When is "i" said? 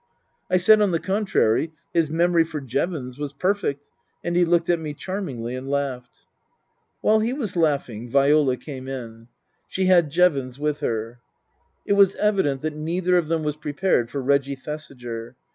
0.49-0.57